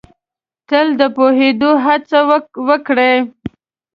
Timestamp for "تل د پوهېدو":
0.69-1.71